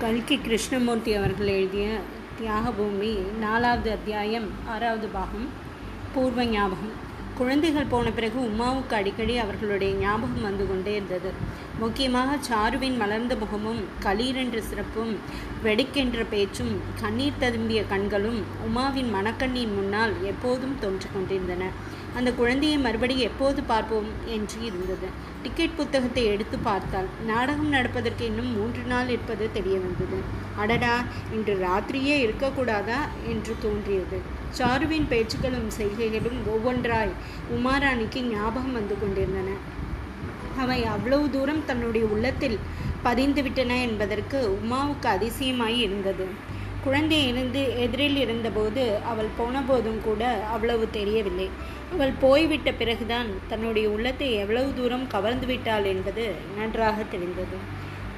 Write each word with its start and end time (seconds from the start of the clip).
கல்கி 0.00 0.36
கிருஷ்ணமூர்த்தி 0.36 1.12
அவர்கள் 1.14 1.46
எழுதிய 1.46 1.86
தியாகபூமி 2.38 3.12
நாலாவது 3.38 3.90
அத்தியாயம் 3.90 4.46
ஆறாவது 4.66 5.08
பாகம் 5.08 5.48
பூர்வ 6.14 6.44
ஞாபகம். 6.44 6.92
குழந்தைகள் 7.38 7.90
போன 7.90 8.10
பிறகு 8.16 8.38
உமாவுக்கு 8.50 8.94
அடிக்கடி 8.98 9.34
அவர்களுடைய 9.42 9.90
ஞாபகம் 10.04 10.46
வந்து 10.46 10.64
கொண்டே 10.68 10.92
இருந்தது. 10.98 11.30
முக்கியமாக 11.82 12.30
சாருவின் 12.48 12.96
மலர்ந்த 13.02 13.34
முகமும் 13.42 13.82
களீரென்ற 14.04 14.60
சிறப்பும் 14.68 15.12
வெடிக்கென்ற 15.66 16.24
பேச்சும் 16.32 16.72
கண்ணீர் 17.02 17.40
ததும்பிய 17.42 17.82
கண்களும் 17.92 18.40
உமாவின் 18.68 19.10
மனக்கண்ணின் 19.16 19.76
முன்னால் 19.78 20.14
எப்போதும் 20.32 20.74
தோன்று 20.82 21.10
கொண்டிருந்தன. 21.14 21.70
அந்த 22.18 22.30
குழந்தையை 22.40 22.78
மறுபடியும் 22.86 23.28
எப்போது 23.30 23.60
பார்ப்போம் 23.70 24.08
என்று 24.36 24.58
இருந்தது. 24.68 25.08
டிக்கெட் 25.42 25.76
புத்தகத்தை 25.80 26.24
எடுத்து 26.34 26.56
பார்த்தால் 26.68 27.08
நாடகம் 27.30 27.74
நடப்பதற்கு 27.76 28.24
இன்னும் 28.30 28.50
மூன்று 28.56 28.82
நாள் 28.92 29.12
இருப்பது 29.14 29.46
தெரிய 29.58 29.76
வந்தது 29.84 30.18
அடடா 30.62 30.94
இன்று 31.36 31.54
ராத்திரியே 31.66 32.16
இருக்கக்கூடாதா 32.26 33.00
என்று 33.32 33.54
தோன்றியது. 33.66 34.20
சாருவின் 34.58 35.08
பேச்சுக்களும் 35.10 35.68
செய்கைகளும் 35.78 36.38
ஒவ்வொன்றாய் 36.54 37.12
உமாராணிக்கு 37.56 38.20
ஞாபகம் 38.30 38.72
வந்து 38.72 38.96
கொண்டிருந்தன. 38.98 39.50
அவை 40.56 40.78
அவ்வளவு 40.84 41.30
தூரம் 41.30 41.64
தன்னுடைய 41.64 42.06
உள்ளத்தில் 42.06 42.56
பதிந்துவிட்டன 43.04 43.72
என்பதற்கு 43.80 44.38
உமாவுக்கு 44.58 45.08
அதிசயமாய் 45.16 45.78
இருந்தது. 45.78 46.26
குழந்தை 46.84 47.28
இருந்து 47.28 47.60
எதிரில் 47.78 48.16
இருந்தபோது 48.16 48.82
அவள் 49.04 49.30
போன 49.36 49.62
போதும் 49.62 50.00
கூட 50.02 50.22
அவ்வளவு 50.54 50.90
தெரியவில்லை. 50.90 51.48
அவள் 51.92 52.12
போய்விட்ட 52.20 52.72
பிறகுதான் 52.72 53.28
தன்னுடைய 53.48 53.88
உள்ளத்தை 53.88 54.28
எவ்வளவு 54.34 54.74
தூரம் 54.74 55.06
கவர்ந்து 55.06 55.46
விட்டாள் 55.46 55.84
என்பது 55.84 56.24
நன்றாக 56.58 57.02
தெரிந்தது. 57.02 57.58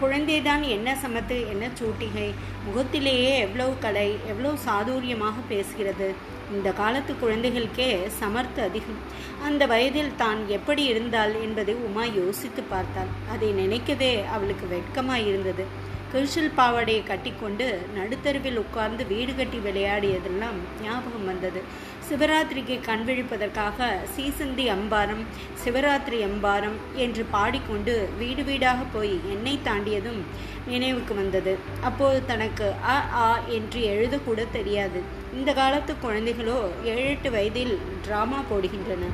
குழந்தைதான் 0.00 0.68
என்ன 0.68 0.96
சமத்து 1.02 1.48
என்ன 1.48 1.68
சூட்டிகை? 1.80 2.34
முகத்திலேயே 2.64 3.38
எவ்வளவு 3.38 3.78
கலை 3.78 4.16
எவ்வளவு 4.26 4.58
சாதுரியமாக 4.66 5.34
பேசுகிறது? 5.50 6.14
இந்த 6.52 6.72
காலத்து 6.72 7.14
குழந்தைகளுக்கே 7.14 7.88
சமர்த்து 8.20 8.62
அதிகம். 8.62 9.00
அந்த 9.42 9.66
வயதில் 9.66 10.16
தான் 10.16 10.48
எப்படி 10.48 10.84
இருந்தாள் 10.84 11.34
என்பதை 11.42 11.74
உமா 11.74 12.04
யோசித்து 12.04 12.62
பார்த்தாள். 12.62 13.12
அதை 13.32 13.50
நினைக்கவே 13.50 14.24
அவளுக்கு 14.26 14.66
வெட்கமாயிருந்தது. 14.76 15.66
கிருஷல் 16.12 16.54
பாவாடையை 16.58 17.00
கட்டிக்கொண்டு 17.06 17.64
நடுத்தருவில் 17.96 18.58
உட்கார்ந்து 18.62 19.02
வீடு 19.06 19.32
கட்டி 19.34 19.58
விளையாடியதெல்லாம் 19.58 20.58
ஞாபகம் 20.82 21.26
வந்தது. 21.26 21.60
சிவராத்திரிக்கு 22.08 22.76
கண்விழிப்பதற்காக 22.86 23.78
சீசந்தி 24.14 24.64
அம்பாரம் 24.76 25.22
சிவராத்திரி 25.64 26.18
அம்பாரம் 26.22 26.76
என்று 26.96 27.24
பாடிக்கொண்டு 27.34 27.94
வீடு 28.18 28.44
வீடாக 28.44 28.86
போய் 28.94 29.14
எண்ணெய் 29.34 29.64
தாண்டியதும் 29.64 30.20
நினைவுக்கு 30.66 31.14
வந்தது. 31.14 31.52
அப்போது 31.80 32.18
தனக்கு 32.26 32.68
அ 32.86 32.96
ஆ 33.24 33.28
என்று 33.58 33.80
எழுதக்கூட 33.94 34.40
தெரியாது. 34.50 35.00
இந்த 35.34 35.52
காலத்து 35.52 35.94
குழந்தைகளோ 36.04 36.58
ஏழு 36.92 37.08
எட்டு 37.08 37.30
வயதில் 37.30 37.74
ட்ராமா 38.06 38.40
போடுகின்றன 38.50 39.04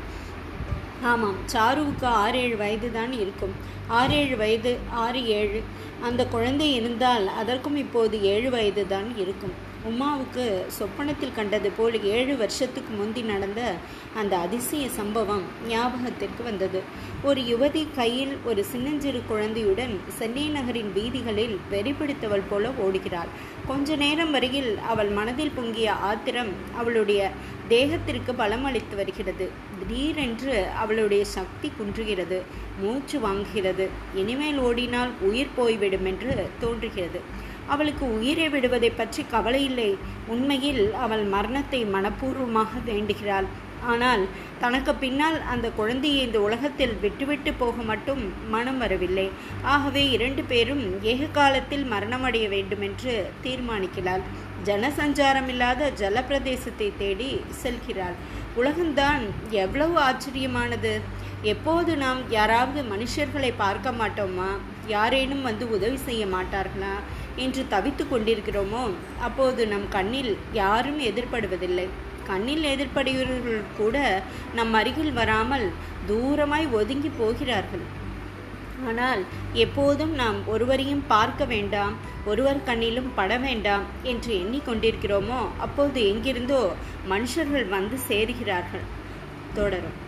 ஆமாம் 1.11 1.39
சாருவுக்கு 1.53 2.07
ஆறு 2.23 2.39
ஏழு 2.39 2.57
வயது 2.57 2.89
தான் 2.93 3.13
இருக்கும். 3.13 3.55
ஆறு 3.89 4.15
ஏழு 4.15 4.37
வயது 4.37 4.73
ஆறு 5.03 5.21
ஏழு. 5.39 5.61
அந்த 6.03 6.23
குழந்தை 6.27 6.69
இருந்தால் 6.75 7.27
அதற்கும் 7.41 7.77
இப்போது 7.77 8.23
ஏழு 8.23 8.51
வயது 8.51 8.87
தான் 8.87 9.09
இருக்கும். 9.17 9.55
உமாவுக்கு 9.89 10.45
சொப்பனத்தில் 10.69 11.35
கண்டது 11.37 11.71
போல் 11.71 11.97
ஏழு 12.05 12.37
வருஷத்துக்கு 12.37 12.93
முந்தி 12.95 13.23
நடந்த 13.23 13.61
அந்த 14.15 14.37
அதிசய 14.37 14.89
சம்பவம் 14.89 15.43
ஞாபகத்திற்கு 15.69 16.43
வந்தது. 16.43 16.81
ஒரு 17.23 17.41
யுவதி 17.41 17.87
கையில் 17.95 18.37
ஒரு 18.45 18.65
சின்னஞ்சிறு 18.65 19.23
குழந்தையுடன் 19.29 20.01
சென்னை 20.09 20.49
நகரின் 20.49 20.91
வீதிகளில் 20.93 21.61
வெறிபிடித்தவள் 21.71 22.49
போல 22.49 22.71
ஓடுகிறாள். 22.87 23.31
கொஞ்ச 23.67 23.97
நேரம் 23.97 24.31
வரையில் 24.31 24.79
அவள் 24.79 25.09
மனதில் 25.09 25.55
பொங்கிய 25.55 25.93
ஆத்திரம் 25.93 26.53
அவளுடைய 26.77 27.31
தேகத்திற்கு 27.69 28.35
பலம் 28.37 28.65
அளித்து 28.65 28.97
வருகிறது. 28.97 29.49
திடீரென்று 29.79 30.67
அவளுடைய 30.77 31.25
சக்தி 31.25 31.73
குன்றுகிறது 31.79 32.41
மூச்சு 32.81 33.21
வாங்குகிறது. 33.21 33.89
இனிமேல் 34.15 34.59
ஓடினால் 34.59 35.11
உயிர் 35.21 35.57
போய்விடும் 35.57 36.05
என்று 36.05 36.49
தோன்றுகிறது. 36.61 37.53
அவளுக்கு 37.73 38.05
உயிரை 38.19 38.49
விடுவதை 38.49 38.91
பற்றி 38.91 39.23
கவலை 39.35 39.65
இல்லை. 39.65 39.91
உண்மையில் 40.27 40.85
அவள் 41.05 41.25
மரணத்தை 41.35 41.81
மனப்பூர்வமாக 41.95 42.83
வேண்டுகிறாள். 42.91 43.49
ஆனால் 43.93 44.23
தனக்கு 44.61 44.93
பின்னால் 44.95 45.39
அந்த 45.53 45.67
குழந்தையை 45.79 46.21
இந்த 46.27 46.39
உலகத்தில் 46.41 46.95
விட்டுவிட்டு 47.01 47.51
போக 47.53 47.77
மட்டும் 47.83 48.23
மனம் 48.55 48.79
வரவில்லை. 48.79 49.27
ஆகவே 49.75 50.03
இரண்டு 50.11 50.43
பேரும் 50.53 50.85
ஏக 51.13 51.29
காலத்தில் 51.39 51.85
மரணமடைய 51.93 52.47
வேண்டுமென்று 52.55 53.15
தீர்மானிக்கிறாள். 53.47 54.25
ஜனசஞ்சாரமில்லாத 54.69 55.91
ஜலப்பிரதேசத்தை 56.01 56.89
தேடி 57.03 57.31
செல்கிறாள். 57.63 58.17
உலகம்தான் 58.61 59.23
எவ்வளவு 59.65 59.97
ஆச்சரியமானது. 60.09 60.95
எப்போது 61.53 61.91
நாம் 61.97 62.21
யாராவது 62.31 62.81
மனுஷர்களை 62.93 63.51
பார்க்க 63.57 63.91
மாட்டோமா? 64.01 64.51
யாரேனும் 64.87 65.43
வந்து 65.43 65.65
உதவி 65.71 65.99
செய்ய 66.07 66.25
மாட்டார்களா? 66.27 66.95
என்று 67.37 67.65
தவித்து 67.71 68.07
கொண்டிருக்கிறோமோ? 68.07 68.91
அப்போது 69.21 69.67
நம் 69.67 69.89
கண்ணில் 69.89 70.37
யாரும் 70.53 71.01
எதிர்படுவதில்லை 71.01 71.87
கண்ணில் 72.27 72.65
எதிர்படுகிறவர்கள் 72.65 73.63
கூட 73.77 74.23
நம் 74.55 74.73
அருகில் 74.73 75.13
வராமல் 75.13 75.73
தூரமாய் 76.09 76.71
ஒதுங்கி 76.71 77.11
போகிறார்கள். 77.19 77.85
ஆனால் 78.87 79.25
எப்போதும் 79.53 80.15
நாம் 80.15 80.47
ஒருவரையும் 80.47 81.05
பார்க்க 81.07 81.45
வேண்டாம் 81.45 81.95
ஒருவர் 82.25 82.65
கண்ணிலும் 82.67 83.11
பட 83.15 83.39
வேண்டாம் 83.39 83.85
என்று 84.03 84.35
எண்ணிக்கொண்டிருக்கிறோமோ 84.35 85.41
அப்போது 85.59 86.09
எங்கிருந்தோ 86.09 86.73
மனுஷர்கள் 87.11 87.69
வந்து 87.69 87.99
சேருகிறார்கள். 88.09 88.87
தொடரும். 89.55 90.04